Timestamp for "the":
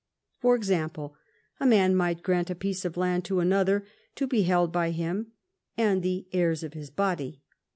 6.01-6.27